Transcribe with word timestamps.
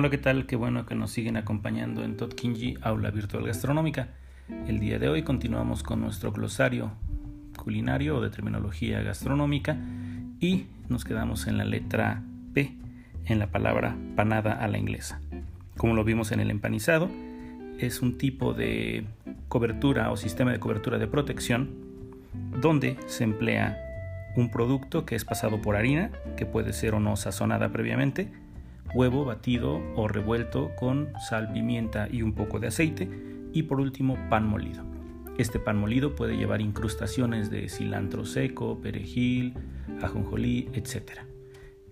Hola, 0.00 0.08
¿qué 0.08 0.16
tal? 0.16 0.46
Qué 0.46 0.56
bueno 0.56 0.86
que 0.86 0.94
nos 0.94 1.10
siguen 1.10 1.36
acompañando 1.36 2.02
en 2.02 2.16
Todd 2.16 2.32
Kinji, 2.32 2.78
Aula 2.80 3.10
Virtual 3.10 3.44
Gastronómica. 3.44 4.08
El 4.66 4.80
día 4.80 4.98
de 4.98 5.10
hoy 5.10 5.24
continuamos 5.24 5.82
con 5.82 6.00
nuestro 6.00 6.32
glosario 6.32 6.92
culinario 7.62 8.16
o 8.16 8.22
de 8.22 8.30
terminología 8.30 9.02
gastronómica 9.02 9.76
y 10.40 10.64
nos 10.88 11.04
quedamos 11.04 11.46
en 11.48 11.58
la 11.58 11.66
letra 11.66 12.22
P, 12.54 12.72
en 13.26 13.38
la 13.38 13.48
palabra 13.48 13.94
panada 14.16 14.54
a 14.54 14.68
la 14.68 14.78
inglesa. 14.78 15.20
Como 15.76 15.92
lo 15.92 16.02
vimos 16.02 16.32
en 16.32 16.40
el 16.40 16.50
empanizado, 16.50 17.10
es 17.78 18.00
un 18.00 18.16
tipo 18.16 18.54
de 18.54 19.04
cobertura 19.48 20.10
o 20.10 20.16
sistema 20.16 20.50
de 20.50 20.60
cobertura 20.60 20.96
de 20.96 21.08
protección 21.08 21.68
donde 22.58 22.96
se 23.06 23.24
emplea 23.24 23.76
un 24.34 24.50
producto 24.50 25.04
que 25.04 25.14
es 25.14 25.26
pasado 25.26 25.60
por 25.60 25.76
harina, 25.76 26.10
que 26.38 26.46
puede 26.46 26.72
ser 26.72 26.94
o 26.94 27.00
no 27.00 27.16
sazonada 27.16 27.68
previamente, 27.68 28.32
huevo 28.94 29.24
batido 29.24 29.80
o 29.94 30.08
revuelto 30.08 30.72
con 30.76 31.12
sal, 31.28 31.52
pimienta 31.52 32.08
y 32.10 32.22
un 32.22 32.34
poco 32.34 32.58
de 32.58 32.68
aceite 32.68 33.08
y 33.52 33.64
por 33.64 33.80
último 33.80 34.16
pan 34.28 34.46
molido. 34.46 34.84
Este 35.38 35.58
pan 35.58 35.78
molido 35.78 36.14
puede 36.14 36.36
llevar 36.36 36.60
incrustaciones 36.60 37.50
de 37.50 37.68
cilantro 37.68 38.24
seco, 38.24 38.80
perejil, 38.80 39.54
ajonjolí, 40.02 40.68
etc. 40.74 41.20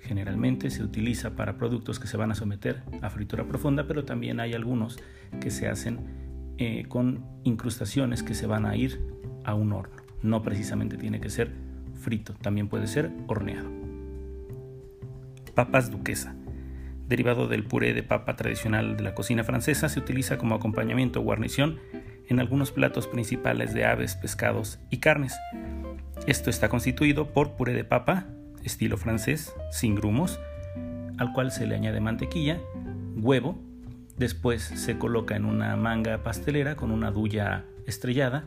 Generalmente 0.01 0.70
se 0.70 0.83
utiliza 0.83 1.34
para 1.34 1.56
productos 1.56 1.98
que 1.98 2.06
se 2.06 2.16
van 2.16 2.30
a 2.30 2.34
someter 2.34 2.83
a 3.01 3.11
fritura 3.11 3.47
profunda, 3.47 3.87
pero 3.87 4.05
también 4.05 4.41
hay 4.41 4.53
algunos 4.55 4.98
que 5.41 5.51
se 5.51 5.69
hacen 5.69 6.55
eh, 6.59 6.84
con 6.89 7.25
incrustaciones 7.45 8.23
que 8.23 8.34
se 8.34 8.47
van 8.47 8.67
a 8.67 8.77
ir 8.77 9.00
a 9.44 9.55
un 9.55 9.72
horno. 9.72 9.97
No 10.22 10.42
precisamente 10.42 10.97
tiene 10.97 11.20
que 11.20 11.31
ser 11.31 11.53
frito, 11.94 12.34
también 12.34 12.69
puede 12.69 12.87
ser 12.87 13.11
horneado. 13.28 13.70
Papas 15.55 15.91
duquesa 15.91 16.38
derivado 17.09 17.48
del 17.48 17.64
puré 17.64 17.95
de 17.95 18.03
papa 18.03 18.37
tradicional 18.37 18.97
de 18.97 19.03
la 19.03 19.14
cocina 19.14 19.42
francesa, 19.42 19.89
se 19.89 19.98
utiliza 19.98 20.39
como 20.39 20.55
acompañamiento 20.55 21.20
o 21.20 21.23
guarnición 21.23 21.81
en 22.28 22.39
algunos 22.39 22.70
platos 22.70 23.06
principales 23.06 23.73
de 23.73 23.87
aves, 23.87 24.17
pescados 24.17 24.78
y 24.91 24.98
carnes. 24.98 25.34
Esto 26.27 26.50
está 26.50 26.69
constituido 26.69 27.33
por 27.33 27.53
puré 27.56 27.73
de 27.73 27.84
papa, 27.84 28.27
estilo 28.62 28.98
francés, 28.98 29.55
sin 29.70 29.95
grumos, 29.95 30.39
al 31.17 31.33
cual 31.33 31.50
se 31.50 31.67
le 31.67 31.75
añade 31.75 32.00
mantequilla, 32.00 32.61
huevo, 33.17 33.59
después 34.19 34.62
se 34.62 34.98
coloca 34.98 35.37
en 35.37 35.47
una 35.47 35.75
manga 35.77 36.22
pastelera 36.22 36.77
con 36.77 36.91
una 36.91 37.11
duya 37.11 37.65
estrellada, 37.87 38.45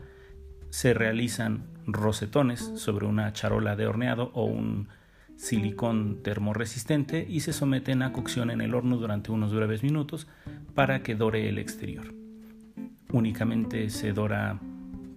se 0.70 0.94
realizan 0.94 1.64
rosetones 1.86 2.60
sobre 2.76 3.06
una 3.06 3.32
charola 3.32 3.74
de 3.74 3.86
horneado 3.86 4.30
o 4.34 4.44
un 4.44 4.88
silicón 5.36 6.22
termoresistente 6.22 7.26
y 7.28 7.40
se 7.40 7.52
someten 7.52 8.02
a 8.02 8.12
cocción 8.12 8.50
en 8.50 8.60
el 8.60 8.74
horno 8.74 8.96
durante 8.96 9.32
unos 9.32 9.54
breves 9.54 9.82
minutos 9.82 10.28
para 10.74 11.02
que 11.02 11.14
dore 11.14 11.48
el 11.48 11.58
exterior. 11.58 12.14
Únicamente 13.10 13.90
se 13.90 14.12
dora 14.12 14.60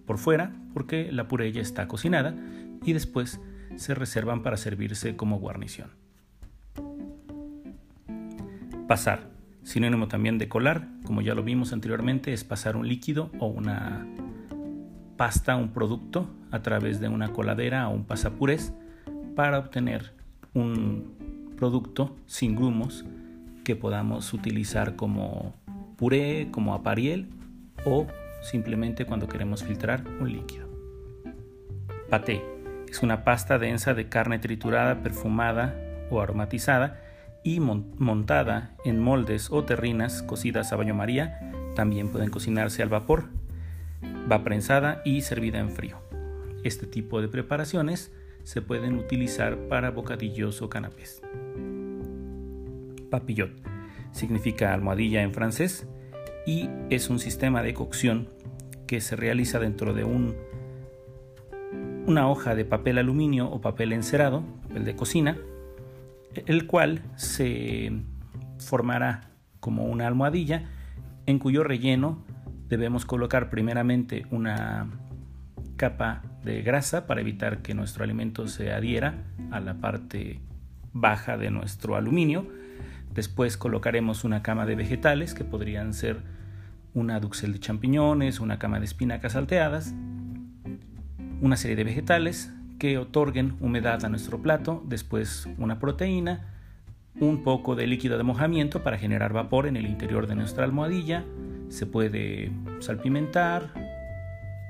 por 0.06 0.18
fuera 0.18 0.52
porque 0.74 1.12
la 1.12 1.28
puré 1.28 1.50
está 1.60 1.88
cocinada 1.88 2.36
y 2.84 2.94
después 2.94 3.40
se 3.76 3.96
reservan 3.96 4.44
para 4.44 4.58
servirse 4.58 5.16
como 5.16 5.40
guarnición. 5.40 5.90
Pasar, 8.88 9.32
sinónimo 9.64 10.08
también 10.08 10.38
de 10.38 10.48
colar, 10.48 10.88
como 11.06 11.22
ya 11.22 11.34
lo 11.34 11.44
vimos 11.44 11.74
anteriormente, 11.74 12.34
es 12.34 12.44
pasar 12.44 12.76
un 12.76 12.88
líquido 12.88 13.32
o 13.40 13.48
una 13.48 14.06
pasta, 15.18 15.56
un 15.56 15.70
producto, 15.70 16.30
a 16.52 16.62
través 16.62 17.00
de 17.00 17.10
una 17.10 17.30
coladera 17.34 17.90
o 17.90 17.94
un 17.94 18.06
pasapurés 18.06 18.74
para 19.36 19.60
obtener 19.60 20.14
un 20.54 21.54
producto 21.58 22.16
sin 22.26 22.56
grumos 22.56 23.06
que 23.64 23.76
podamos 23.76 24.34
utilizar 24.34 24.96
como 24.96 25.54
puré, 25.98 26.50
como 26.52 26.74
apariel 26.74 27.28
o 27.86 28.08
simplemente 28.42 29.06
cuando 29.06 29.28
queremos 29.28 29.64
filtrar 29.64 30.04
un 30.20 30.32
líquido. 30.32 30.68
Paté 32.10 32.42
es 32.90 33.02
una 33.02 33.24
pasta 33.24 33.58
densa 33.58 33.94
de 33.94 34.08
carne 34.08 34.40
triturada, 34.40 35.02
perfumada 35.02 35.76
o 36.10 36.22
aromatizada 36.22 37.02
y 37.44 37.60
montada 37.60 38.76
en 38.86 39.00
moldes 39.00 39.52
o 39.52 39.64
terrinas 39.64 40.24
cocidas 40.24 40.72
a 40.72 40.76
baño 40.76 40.96
maría. 40.96 41.52
También 41.76 42.10
pueden 42.10 42.30
cocinarse 42.30 42.82
al 42.84 42.90
vapor. 42.90 43.26
Va 44.32 44.44
prensada 44.44 45.02
y 45.04 45.22
servida 45.22 45.60
en 45.60 45.72
frío. 45.72 45.98
Este 46.64 46.88
tipo 46.88 47.22
de 47.22 47.28
preparaciones 47.28 48.12
se 48.46 48.62
pueden 48.62 48.96
utilizar 48.96 49.58
para 49.68 49.92
bocadillos 49.92 50.62
o 50.62 50.70
canapés. 50.70 51.22
Papillot 53.10 53.52
significa 54.12 54.74
almohadilla 54.74 55.24
en 55.24 55.34
francés 55.34 55.88
y 56.46 56.70
es 56.90 57.10
un 57.10 57.20
sistema 57.20 57.64
de 57.64 57.74
cocción 57.74 58.30
que 58.88 59.02
se 59.02 59.16
realiza 59.16 59.60
dentro 59.60 59.94
de 59.94 60.04
un, 60.04 60.36
una 62.06 62.30
hoja 62.30 62.54
de 62.54 62.66
papel 62.66 63.00
aluminio 63.00 63.50
o 63.50 63.62
papel 63.62 63.92
encerado, 63.94 64.44
papel 64.68 64.86
de 64.86 64.96
cocina, 64.96 65.38
el 66.46 66.68
cual 66.68 67.02
se 67.16 67.92
formará 68.60 69.32
como 69.60 69.86
una 69.86 70.06
almohadilla 70.06 70.70
en 71.26 71.40
cuyo 71.40 71.64
relleno 71.64 72.24
debemos 72.68 73.06
colocar 73.06 73.50
primeramente 73.50 74.28
una 74.30 74.88
capa 75.78 76.22
de 76.46 76.62
grasa 76.62 77.08
para 77.08 77.22
evitar 77.22 77.64
que 77.64 77.74
nuestro 77.74 78.04
alimento 78.04 78.48
se 78.48 78.72
adhiera 78.72 79.16
a 79.52 79.60
la 79.60 79.74
parte 79.76 80.40
baja 80.94 81.38
de 81.38 81.50
nuestro 81.50 81.96
aluminio. 81.96 82.48
Después 83.14 83.58
colocaremos 83.58 84.24
una 84.24 84.44
cama 84.44 84.66
de 84.66 84.76
vegetales 84.76 85.34
que 85.34 85.44
podrían 85.44 85.94
ser 85.94 86.22
una 86.94 87.20
duxel 87.20 87.52
de 87.52 87.60
champiñones, 87.60 88.40
una 88.40 88.60
cama 88.60 88.80
de 88.80 88.86
espinacas 88.86 89.34
salteadas, 89.34 89.94
una 91.42 91.58
serie 91.58 91.76
de 91.76 91.84
vegetales 91.84 92.54
que 92.80 92.98
otorguen 92.98 93.56
humedad 93.60 94.06
a 94.06 94.10
nuestro 94.10 94.42
plato, 94.42 94.84
después 94.86 95.50
una 95.58 95.80
proteína, 95.80 96.54
un 97.20 97.44
poco 97.44 97.76
de 97.76 97.88
líquido 97.88 98.18
de 98.18 98.24
mojamiento 98.24 98.84
para 98.84 98.98
generar 98.98 99.34
vapor 99.34 99.66
en 99.66 99.78
el 99.78 99.88
interior 99.88 100.28
de 100.28 100.36
nuestra 100.36 100.64
almohadilla, 100.64 101.26
se 101.70 101.86
puede 101.86 102.52
salpimentar, 102.80 103.72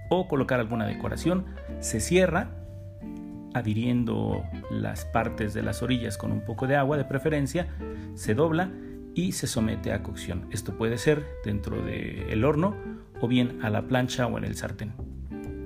o 0.10 0.28
colocar 0.28 0.60
alguna 0.60 0.86
decoración. 0.86 1.46
Se 1.80 2.00
cierra 2.00 2.50
adhiriendo 3.56 4.44
las 4.70 5.06
partes 5.06 5.54
de 5.54 5.64
las 5.64 5.82
orillas 5.82 6.18
con 6.18 6.32
un 6.32 6.42
poco 6.42 6.68
de 6.68 6.76
agua 6.76 6.98
de 6.98 7.06
preferencia, 7.06 7.68
se 8.14 8.36
dobla 8.36 8.70
y 9.14 9.32
se 9.32 9.48
somete 9.48 9.94
a 9.94 10.04
cocción. 10.04 10.48
Esto 10.52 10.78
puede 10.78 10.98
ser 10.98 11.26
dentro 11.46 11.82
del 11.82 12.44
horno 12.44 12.76
o 13.22 13.28
bien 13.28 13.60
a 13.64 13.70
la 13.70 13.88
plancha 13.88 14.28
o 14.28 14.38
en 14.38 14.44
el 14.44 14.56
sartén. 14.56 14.92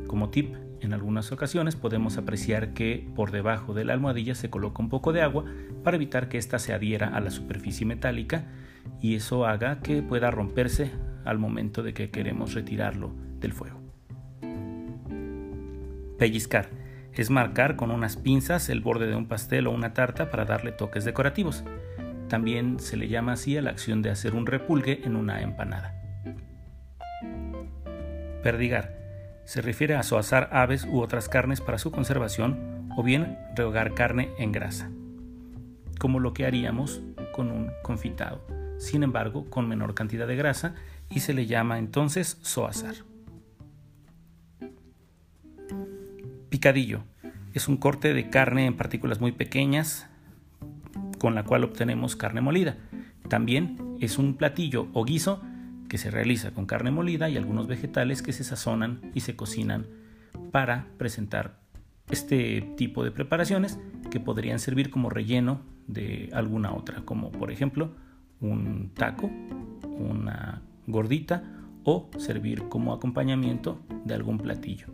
Como 0.07 0.29
tip, 0.29 0.55
en 0.81 0.93
algunas 0.93 1.31
ocasiones 1.31 1.75
podemos 1.75 2.17
apreciar 2.17 2.73
que 2.73 3.09
por 3.15 3.31
debajo 3.31 3.73
de 3.73 3.85
la 3.85 3.93
almohadilla 3.93 4.35
se 4.35 4.49
coloca 4.51 4.81
un 4.81 4.89
poco 4.89 5.11
de 5.11 5.23
agua 5.23 5.45
para 5.83 5.97
evitar 5.97 6.29
que 6.29 6.37
ésta 6.37 6.59
se 6.59 6.73
adhiera 6.73 7.07
a 7.07 7.19
la 7.19 7.31
superficie 7.31 7.85
metálica 7.85 8.45
y 9.01 9.15
eso 9.15 9.45
haga 9.45 9.79
que 9.81 10.03
pueda 10.03 10.31
romperse 10.31 10.91
al 11.25 11.39
momento 11.39 11.83
de 11.83 11.93
que 11.93 12.11
queremos 12.11 12.53
retirarlo 12.53 13.11
del 13.39 13.53
fuego. 13.53 13.78
Pellizcar 16.19 16.69
es 17.13 17.30
marcar 17.30 17.78
con 17.78 17.91
unas 17.91 18.18
pinzas 18.18 18.69
el 18.69 18.81
borde 18.81 19.07
de 19.07 19.16
un 19.16 19.28
pastel 19.28 19.68
o 19.68 19.72
una 19.72 19.94
tarta 19.94 20.30
para 20.30 20.46
darle 20.46 20.74
toques 20.74 21.06
decorativos. 21.06 21.63
También 22.28 22.80
se 22.80 22.97
le 22.97 23.07
llama 23.07 23.34
así 23.34 23.57
a 23.57 23.62
la 23.62 23.72
acción 23.72 24.02
de 24.02 24.12
hacer 24.12 24.35
un 24.35 24.46
repulgue 24.46 25.02
en 25.06 25.16
una 25.16 25.41
empanada. 25.41 25.96
Perdigar 28.44 29.00
se 29.45 29.62
refiere 29.62 29.95
a 29.95 30.04
soazar 30.04 30.50
aves 30.51 30.86
u 30.86 31.01
otras 31.01 31.27
carnes 31.27 31.62
para 31.62 31.80
su 31.80 31.89
conservación 31.92 32.89
o 32.95 33.01
bien 33.01 33.39
rehogar 33.56 33.94
carne 33.94 34.30
en 34.38 34.51
grasa, 34.51 34.92
como 36.00 36.19
lo 36.19 36.33
que 36.33 36.45
haríamos 36.45 37.01
con 37.31 37.50
un 37.51 37.72
confitado, 37.81 38.45
sin 38.77 39.04
embargo 39.04 39.50
con 39.50 39.68
menor 39.68 39.95
cantidad 39.95 40.27
de 40.27 40.36
grasa 40.36 40.75
y 41.10 41.22
se 41.22 41.33
le 41.33 41.48
llama 41.48 41.80
entonces 41.80 42.38
soazar. 42.42 42.95
Picadillo. 46.59 47.03
Es 47.53 47.69
un 47.69 47.77
corte 47.77 48.13
de 48.13 48.29
carne 48.29 48.65
en 48.65 48.75
partículas 48.75 49.21
muy 49.21 49.31
pequeñas 49.31 50.09
con 51.17 51.33
la 51.33 51.45
cual 51.45 51.63
obtenemos 51.63 52.17
carne 52.17 52.41
molida. 52.41 52.75
También 53.29 53.77
es 54.01 54.17
un 54.17 54.33
platillo 54.35 54.89
o 54.91 55.06
guiso 55.06 55.41
que 55.88 55.97
se 55.97 56.11
realiza 56.11 56.51
con 56.51 56.65
carne 56.65 56.91
molida 56.91 57.29
y 57.29 57.38
algunos 57.38 57.67
vegetales 57.67 58.21
que 58.21 58.33
se 58.33 58.44
sazonan 58.44 59.00
y 59.13 59.21
se 59.21 59.38
cocinan 59.38 59.88
para 60.51 60.88
presentar 60.97 61.61
este 62.11 62.59
tipo 62.75 63.05
de 63.05 63.12
preparaciones 63.12 63.79
que 64.12 64.19
podrían 64.19 64.59
servir 64.59 64.89
como 64.89 65.09
relleno 65.09 65.62
de 65.88 66.29
alguna 66.33 66.73
otra, 66.73 67.05
como 67.05 67.31
por 67.31 67.53
ejemplo 67.53 67.95
un 68.41 68.91
taco, 68.95 69.31
una 69.97 70.62
gordita 70.88 71.41
o 71.85 72.09
servir 72.17 72.63
como 72.67 72.91
acompañamiento 72.91 73.79
de 74.03 74.13
algún 74.13 74.39
platillo. 74.39 74.88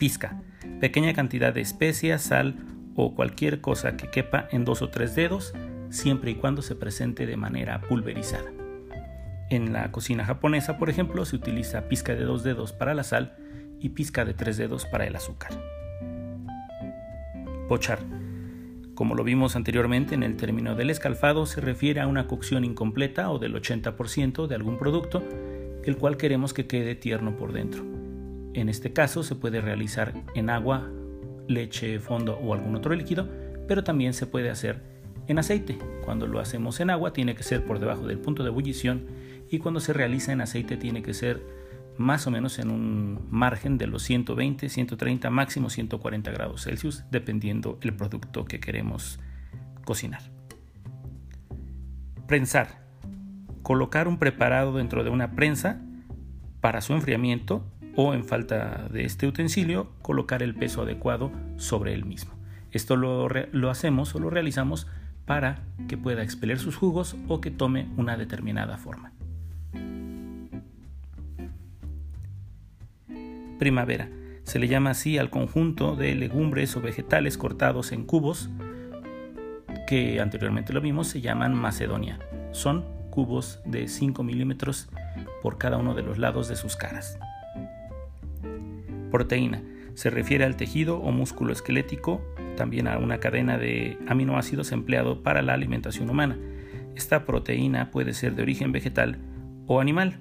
Pizca. 0.00 0.40
Pequeña 0.80 1.12
cantidad 1.12 1.52
de 1.52 1.60
especias, 1.60 2.22
sal 2.22 2.56
o 2.96 3.14
cualquier 3.14 3.60
cosa 3.60 3.98
que 3.98 4.08
quepa 4.08 4.48
en 4.50 4.64
dos 4.64 4.80
o 4.80 4.88
tres 4.88 5.14
dedos, 5.14 5.52
siempre 5.90 6.30
y 6.30 6.36
cuando 6.36 6.62
se 6.62 6.74
presente 6.74 7.26
de 7.26 7.36
manera 7.36 7.82
pulverizada. 7.82 8.50
En 9.50 9.74
la 9.74 9.92
cocina 9.92 10.24
japonesa, 10.24 10.78
por 10.78 10.88
ejemplo, 10.88 11.26
se 11.26 11.36
utiliza 11.36 11.86
pizca 11.86 12.14
de 12.14 12.24
dos 12.24 12.42
dedos 12.42 12.72
para 12.72 12.94
la 12.94 13.04
sal 13.04 13.36
y 13.78 13.90
pizca 13.90 14.24
de 14.24 14.32
tres 14.32 14.56
dedos 14.56 14.86
para 14.86 15.06
el 15.06 15.14
azúcar. 15.14 15.50
Pochar. 17.68 17.98
Como 18.94 19.14
lo 19.14 19.22
vimos 19.22 19.54
anteriormente 19.54 20.14
en 20.14 20.22
el 20.22 20.38
término 20.38 20.76
del 20.76 20.88
escalfado, 20.88 21.44
se 21.44 21.60
refiere 21.60 22.00
a 22.00 22.06
una 22.06 22.26
cocción 22.26 22.64
incompleta 22.64 23.30
o 23.30 23.38
del 23.38 23.54
80% 23.54 24.46
de 24.46 24.54
algún 24.54 24.78
producto, 24.78 25.22
el 25.84 25.98
cual 25.98 26.16
queremos 26.16 26.54
que 26.54 26.66
quede 26.66 26.94
tierno 26.94 27.36
por 27.36 27.52
dentro. 27.52 27.89
En 28.54 28.68
este 28.68 28.92
caso 28.92 29.22
se 29.22 29.36
puede 29.36 29.60
realizar 29.60 30.12
en 30.34 30.50
agua, 30.50 30.88
leche, 31.46 31.98
fondo 32.00 32.36
o 32.38 32.54
algún 32.54 32.74
otro 32.74 32.94
líquido, 32.94 33.28
pero 33.68 33.84
también 33.84 34.12
se 34.12 34.26
puede 34.26 34.50
hacer 34.50 34.82
en 35.28 35.38
aceite. 35.38 35.78
Cuando 36.04 36.26
lo 36.26 36.40
hacemos 36.40 36.80
en 36.80 36.90
agua 36.90 37.12
tiene 37.12 37.34
que 37.34 37.44
ser 37.44 37.64
por 37.64 37.78
debajo 37.78 38.06
del 38.06 38.18
punto 38.18 38.42
de 38.42 38.48
ebullición 38.48 39.06
y 39.48 39.58
cuando 39.58 39.80
se 39.80 39.92
realiza 39.92 40.32
en 40.32 40.40
aceite 40.40 40.76
tiene 40.76 41.02
que 41.02 41.14
ser 41.14 41.40
más 41.96 42.26
o 42.26 42.30
menos 42.30 42.58
en 42.58 42.70
un 42.70 43.26
margen 43.30 43.78
de 43.78 43.86
los 43.86 44.02
120, 44.04 44.68
130, 44.68 45.30
máximo 45.30 45.70
140 45.70 46.30
grados 46.30 46.64
Celsius, 46.64 47.04
dependiendo 47.10 47.78
el 47.82 47.94
producto 47.94 48.44
que 48.44 48.58
queremos 48.58 49.20
cocinar. 49.84 50.22
Prensar. 52.26 52.80
Colocar 53.62 54.08
un 54.08 54.18
preparado 54.18 54.72
dentro 54.72 55.04
de 55.04 55.10
una 55.10 55.32
prensa 55.32 55.80
para 56.60 56.80
su 56.80 56.94
enfriamiento 56.94 57.64
o 57.96 58.14
en 58.14 58.24
falta 58.24 58.88
de 58.90 59.04
este 59.04 59.26
utensilio 59.26 59.90
colocar 60.02 60.42
el 60.42 60.54
peso 60.54 60.82
adecuado 60.82 61.30
sobre 61.56 61.94
el 61.94 62.04
mismo. 62.04 62.32
Esto 62.70 62.96
lo, 62.96 63.28
lo 63.28 63.70
hacemos 63.70 64.14
o 64.14 64.18
lo 64.18 64.30
realizamos 64.30 64.86
para 65.26 65.62
que 65.88 65.96
pueda 65.96 66.22
expeler 66.22 66.58
sus 66.58 66.76
jugos 66.76 67.16
o 67.28 67.40
que 67.40 67.50
tome 67.50 67.88
una 67.96 68.16
determinada 68.16 68.78
forma. 68.78 69.12
primavera. 73.60 74.08
Se 74.42 74.58
le 74.58 74.66
llama 74.66 74.90
así 74.90 75.18
al 75.18 75.30
conjunto 75.30 75.94
de 75.94 76.16
legumbres 76.16 76.74
o 76.76 76.80
vegetales 76.80 77.36
cortados 77.36 77.92
en 77.92 78.04
cubos, 78.04 78.48
que 79.86 80.18
anteriormente 80.18 80.72
lo 80.72 80.80
vimos, 80.80 81.08
se 81.08 81.20
llaman 81.20 81.54
macedonia. 81.54 82.18
Son 82.52 82.84
cubos 83.10 83.60
de 83.66 83.86
5 83.86 84.22
milímetros 84.24 84.88
por 85.42 85.58
cada 85.58 85.76
uno 85.76 85.94
de 85.94 86.02
los 86.02 86.16
lados 86.16 86.48
de 86.48 86.56
sus 86.56 86.74
caras. 86.74 87.18
Proteína. 89.10 89.62
Se 89.94 90.10
refiere 90.10 90.44
al 90.44 90.56
tejido 90.56 90.98
o 90.98 91.12
músculo 91.12 91.52
esquelético, 91.52 92.22
también 92.56 92.88
a 92.88 92.98
una 92.98 93.18
cadena 93.18 93.58
de 93.58 93.98
aminoácidos 94.06 94.72
empleado 94.72 95.22
para 95.22 95.42
la 95.42 95.54
alimentación 95.54 96.08
humana. 96.08 96.38
Esta 96.94 97.24
proteína 97.24 97.90
puede 97.90 98.14
ser 98.14 98.34
de 98.34 98.42
origen 98.42 98.72
vegetal 98.72 99.18
o 99.66 99.80
animal. 99.80 100.18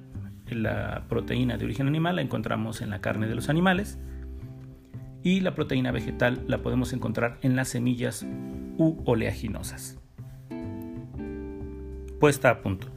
La 0.50 1.06
proteína 1.08 1.58
de 1.58 1.66
origen 1.66 1.88
animal 1.88 2.16
la 2.16 2.22
encontramos 2.22 2.82
en 2.82 2.90
la 2.90 3.02
carne 3.02 3.28
de 3.28 3.36
los 3.36 3.50
animales 3.50 4.00
y 5.24 5.42
la 5.42 5.54
proteína 5.54 5.92
vegetal 5.92 6.44
la 6.48 6.62
podemos 6.62 6.94
encontrar 6.94 7.38
en 7.42 7.56
las 7.56 7.70
semillas 7.70 8.26
u 8.78 8.98
oleaginosas. 9.06 10.00
Puesta 12.20 12.50
a 12.50 12.62
punto. 12.62 12.88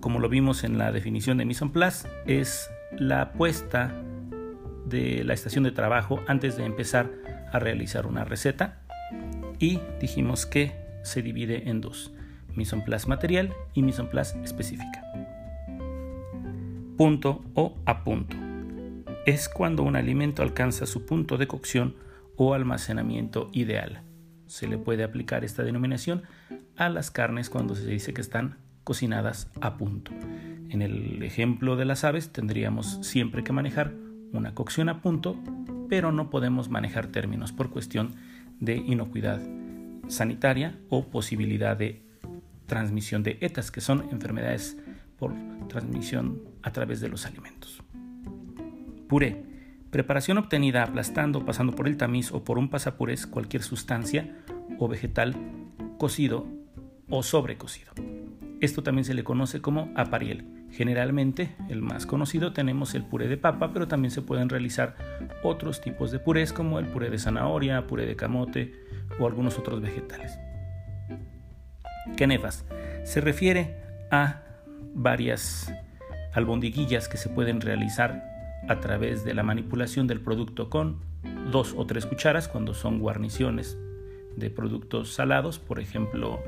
Como 0.00 0.18
lo 0.18 0.28
vimos 0.28 0.64
en 0.64 0.78
la 0.78 0.92
definición 0.92 1.38
de 1.38 1.44
mise 1.44 1.64
en 1.64 1.72
es 2.26 2.70
la 2.98 3.32
puesta 3.32 3.94
de 4.90 5.24
la 5.24 5.32
estación 5.32 5.64
de 5.64 5.72
trabajo 5.72 6.20
antes 6.26 6.56
de 6.56 6.64
empezar 6.66 7.10
a 7.52 7.58
realizar 7.58 8.06
una 8.06 8.24
receta 8.24 8.80
y 9.58 9.80
dijimos 10.00 10.44
que 10.44 10.72
se 11.02 11.22
divide 11.22 11.70
en 11.70 11.80
dos, 11.80 12.12
mise 12.54 12.76
en 12.76 12.84
place 12.84 13.08
material 13.08 13.54
y 13.72 13.82
mise 13.82 14.02
en 14.02 14.08
place 14.08 14.38
específica 14.42 15.10
punto 17.00 17.42
o 17.54 17.78
a 17.86 18.04
punto. 18.04 18.36
Es 19.24 19.48
cuando 19.48 19.84
un 19.84 19.96
alimento 19.96 20.42
alcanza 20.42 20.84
su 20.84 21.06
punto 21.06 21.38
de 21.38 21.48
cocción 21.48 21.96
o 22.36 22.52
almacenamiento 22.52 23.48
ideal. 23.54 24.02
Se 24.46 24.68
le 24.68 24.76
puede 24.76 25.02
aplicar 25.02 25.42
esta 25.42 25.62
denominación 25.62 26.24
a 26.76 26.90
las 26.90 27.10
carnes 27.10 27.48
cuando 27.48 27.74
se 27.74 27.86
dice 27.86 28.12
que 28.12 28.20
están 28.20 28.58
cocinadas 28.84 29.50
a 29.62 29.78
punto. 29.78 30.12
En 30.68 30.82
el 30.82 31.22
ejemplo 31.22 31.76
de 31.76 31.86
las 31.86 32.04
aves 32.04 32.32
tendríamos 32.34 32.98
siempre 33.00 33.44
que 33.44 33.54
manejar 33.54 33.94
una 34.32 34.54
cocción 34.54 34.88
a 34.88 35.00
punto, 35.00 35.36
pero 35.88 36.12
no 36.12 36.30
podemos 36.30 36.68
manejar 36.68 37.08
términos 37.08 37.52
por 37.52 37.70
cuestión 37.70 38.14
de 38.60 38.76
inocuidad 38.76 39.40
sanitaria 40.08 40.78
o 40.88 41.06
posibilidad 41.06 41.76
de 41.76 42.02
transmisión 42.66 43.22
de 43.22 43.38
ETAs, 43.40 43.70
que 43.70 43.80
son 43.80 44.08
enfermedades 44.10 44.76
por 45.18 45.34
transmisión 45.68 46.42
a 46.62 46.72
través 46.72 47.00
de 47.00 47.08
los 47.08 47.26
alimentos. 47.26 47.82
Puré. 49.08 49.48
Preparación 49.90 50.38
obtenida 50.38 50.84
aplastando, 50.84 51.44
pasando 51.44 51.74
por 51.74 51.88
el 51.88 51.96
tamiz 51.96 52.30
o 52.30 52.44
por 52.44 52.58
un 52.58 52.68
pasapurés 52.68 53.26
cualquier 53.26 53.64
sustancia 53.64 54.36
o 54.78 54.86
vegetal 54.86 55.34
cocido 55.98 56.46
o 57.08 57.24
sobrecocido. 57.24 57.92
Esto 58.60 58.84
también 58.84 59.04
se 59.04 59.14
le 59.14 59.24
conoce 59.24 59.60
como 59.60 59.92
apariel. 59.96 60.59
Generalmente, 60.72 61.50
el 61.68 61.82
más 61.82 62.06
conocido 62.06 62.52
tenemos 62.52 62.94
el 62.94 63.04
puré 63.04 63.28
de 63.28 63.36
papa, 63.36 63.72
pero 63.72 63.88
también 63.88 64.10
se 64.10 64.22
pueden 64.22 64.48
realizar 64.48 64.94
otros 65.42 65.80
tipos 65.80 66.10
de 66.10 66.20
purés 66.20 66.52
como 66.52 66.78
el 66.78 66.86
puré 66.86 67.10
de 67.10 67.18
zanahoria, 67.18 67.86
puré 67.86 68.06
de 68.06 68.16
camote 68.16 68.72
o 69.18 69.26
algunos 69.26 69.58
otros 69.58 69.80
vegetales. 69.80 70.38
Kenefas. 72.16 72.64
Se 73.04 73.20
refiere 73.20 73.76
a 74.10 74.42
varias 74.94 75.72
albondiguillas 76.34 77.08
que 77.08 77.16
se 77.16 77.28
pueden 77.28 77.60
realizar 77.60 78.24
a 78.68 78.78
través 78.80 79.24
de 79.24 79.34
la 79.34 79.42
manipulación 79.42 80.06
del 80.06 80.20
producto 80.20 80.70
con 80.70 81.00
dos 81.50 81.74
o 81.76 81.86
tres 81.86 82.06
cucharas 82.06 82.46
cuando 82.46 82.74
son 82.74 82.98
guarniciones 82.98 83.76
de 84.36 84.50
productos 84.50 85.14
salados, 85.14 85.58
por 85.58 85.80
ejemplo 85.80 86.40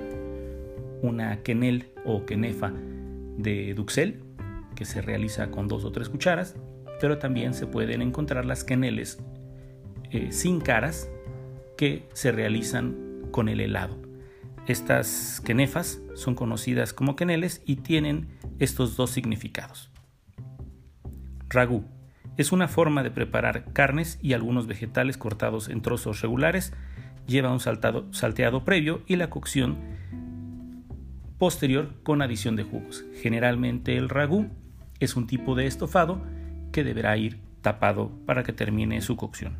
una 1.03 1.43
quenel 1.43 1.87
o 2.05 2.25
quenefa 2.25 2.73
de 3.37 3.75
duxel 3.75 4.25
que 4.75 4.85
se 4.85 5.03
realiza 5.03 5.51
con 5.51 5.69
dos 5.69 5.85
o 5.85 5.93
tres 5.93 6.09
cucharas, 6.09 6.57
pero 7.01 7.19
también 7.19 7.55
se 7.55 7.67
pueden 7.67 8.03
encontrar 8.03 8.45
las 8.45 8.65
queneles 8.65 9.23
eh, 10.11 10.33
sin 10.33 10.61
caras 10.61 11.11
que 11.77 12.09
se 12.13 12.33
realizan 12.33 13.23
con 13.31 13.49
el 13.49 13.61
helado. 13.61 14.01
Estas 14.67 15.41
quenefas 15.45 16.01
son 16.15 16.35
conocidas 16.35 16.93
como 16.93 17.17
queneles 17.17 17.63
y 17.65 17.77
tienen 17.77 18.29
estos 18.59 18.97
dos 18.97 19.11
significados. 19.11 19.91
Ragú 21.49 21.85
es 22.37 22.53
una 22.53 22.69
forma 22.69 23.03
de 23.03 23.11
preparar 23.11 23.73
carnes 23.73 24.19
y 24.23 24.33
algunos 24.33 24.67
vegetales 24.67 25.19
cortados 25.19 25.69
en 25.69 25.83
trozos 25.83 26.21
regulares, 26.21 26.73
lleva 27.27 27.53
un 27.53 27.61
salteado 27.61 28.65
previo 28.65 29.03
y 29.07 29.17
la 29.17 29.29
cocción 29.31 29.79
posterior 31.43 31.93
con 32.05 32.23
adición 32.23 32.55
de 32.55 32.63
jugos. 32.63 33.05
Generalmente 33.21 33.97
el 33.97 34.09
ragú 34.09 34.47
es 35.01 35.17
un 35.17 35.27
tipo 35.27 35.57
de 35.57 35.67
estofado 35.67 36.23
que 36.71 36.85
deberá 36.85 37.17
ir 37.17 37.41
tapado 37.63 38.13
para 38.27 38.45
que 38.45 38.53
termine 38.53 39.01
su 39.01 39.17
cocción. 39.17 39.57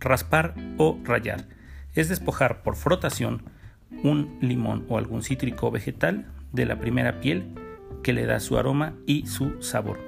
Raspar 0.00 0.54
o 0.78 0.98
rayar 1.04 1.46
es 1.92 2.08
despojar 2.08 2.62
por 2.62 2.76
frotación 2.76 3.42
un 4.02 4.38
limón 4.40 4.86
o 4.88 4.96
algún 4.96 5.22
cítrico 5.22 5.70
vegetal 5.70 6.32
de 6.50 6.64
la 6.64 6.80
primera 6.80 7.20
piel 7.20 7.44
que 8.02 8.14
le 8.14 8.24
da 8.24 8.40
su 8.40 8.56
aroma 8.56 8.94
y 9.04 9.26
su 9.26 9.62
sabor. 9.62 9.98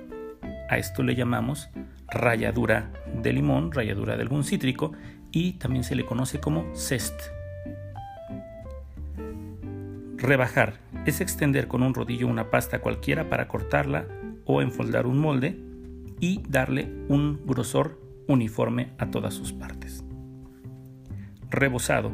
A 0.71 0.79
esto 0.79 1.03
le 1.03 1.15
llamamos 1.15 1.69
ralladura 2.09 2.91
de 3.23 3.35
limón, 3.35 3.73
ralladura 3.73 4.17
de 4.17 4.23
algún 4.23 4.43
cítrico 4.43 4.93
y 5.37 5.53
también 5.53 5.85
se 5.85 5.95
le 5.95 6.07
conoce 6.07 6.41
como 6.41 6.75
cest. 6.75 7.21
Rebajar 10.17 10.79
es 11.05 11.21
extender 11.21 11.69
con 11.69 11.83
un 11.83 11.93
rodillo 11.93 12.27
una 12.27 12.51
pasta 12.51 12.79
cualquiera 12.79 13.29
para 13.29 13.47
cortarla 13.47 14.07
o 14.47 14.63
enfoldar 14.63 15.07
un 15.07 15.19
molde 15.19 15.61
y 16.21 16.43
darle 16.49 16.91
un 17.09 17.43
grosor 17.45 18.01
uniforme 18.29 18.95
a 18.97 19.11
todas 19.11 19.35
sus 19.35 19.53
partes. 19.53 20.03
Rebozado 21.51 22.13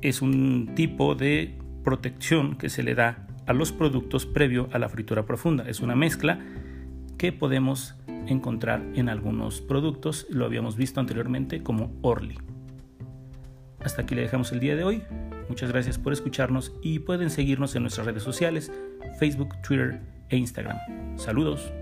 es 0.00 0.22
un 0.22 0.74
tipo 0.76 1.16
de 1.16 1.58
protección 1.82 2.58
que 2.58 2.68
se 2.68 2.84
le 2.84 2.94
da 2.94 3.26
a 3.44 3.52
los 3.52 3.72
productos 3.72 4.24
previo 4.24 4.68
a 4.70 4.78
la 4.78 4.88
fritura 4.88 5.26
profunda. 5.26 5.68
Es 5.68 5.80
una 5.80 5.96
mezcla 5.96 6.38
que 7.16 7.32
podemos 7.32 7.97
encontrar 8.28 8.82
en 8.94 9.08
algunos 9.08 9.60
productos, 9.60 10.26
lo 10.30 10.44
habíamos 10.44 10.76
visto 10.76 11.00
anteriormente 11.00 11.62
como 11.62 11.92
Orly. 12.02 12.38
Hasta 13.80 14.02
aquí 14.02 14.14
le 14.14 14.22
dejamos 14.22 14.52
el 14.52 14.60
día 14.60 14.76
de 14.76 14.84
hoy. 14.84 15.02
Muchas 15.48 15.70
gracias 15.70 15.98
por 15.98 16.12
escucharnos 16.12 16.72
y 16.82 16.98
pueden 16.98 17.30
seguirnos 17.30 17.74
en 17.74 17.82
nuestras 17.82 18.06
redes 18.06 18.22
sociales, 18.22 18.72
Facebook, 19.18 19.54
Twitter 19.62 20.00
e 20.28 20.36
Instagram. 20.36 20.76
Saludos. 21.16 21.72